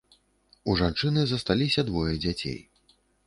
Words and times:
У 0.71 0.77
жанчыны 0.79 1.25
засталіся 1.31 1.85
двое 1.91 2.13
дзяцей. 2.27 2.59